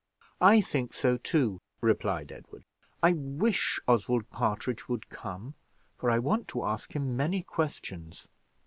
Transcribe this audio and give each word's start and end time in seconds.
"I 0.41 0.61
think 0.61 0.95
so 0.95 1.17
too," 1.17 1.61
replied 1.79 2.31
Edward. 2.31 2.63
"I 3.03 3.13
wish 3.13 3.79
Oswald 3.87 4.31
Partridge 4.31 4.89
would 4.89 5.09
come, 5.11 5.53
for 5.95 6.09
I 6.09 6.17
want 6.17 6.47
to 6.47 6.63
ask 6.65 6.95
him 6.95 7.15
many 7.15 7.43
questions. 7.43 8.27